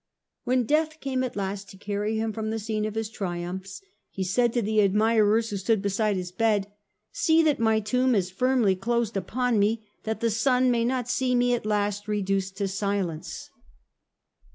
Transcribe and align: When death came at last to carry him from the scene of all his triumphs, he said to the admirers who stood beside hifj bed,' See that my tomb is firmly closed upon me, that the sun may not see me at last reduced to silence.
When 0.45 0.63
death 0.63 0.99
came 0.99 1.23
at 1.23 1.35
last 1.35 1.69
to 1.69 1.77
carry 1.77 2.17
him 2.17 2.33
from 2.33 2.49
the 2.49 2.57
scene 2.57 2.85
of 2.85 2.95
all 2.95 2.97
his 2.99 3.09
triumphs, 3.11 3.83
he 4.09 4.23
said 4.23 4.51
to 4.53 4.61
the 4.63 4.79
admirers 4.81 5.51
who 5.51 5.57
stood 5.57 5.79
beside 5.79 6.17
hifj 6.17 6.37
bed,' 6.37 6.71
See 7.11 7.43
that 7.43 7.59
my 7.59 7.79
tomb 7.81 8.15
is 8.15 8.31
firmly 8.31 8.75
closed 8.75 9.15
upon 9.15 9.59
me, 9.59 9.85
that 10.01 10.19
the 10.19 10.31
sun 10.31 10.71
may 10.71 10.83
not 10.85 11.07
see 11.07 11.35
me 11.35 11.53
at 11.53 11.67
last 11.67 12.07
reduced 12.07 12.57
to 12.57 12.67
silence. 12.67 13.51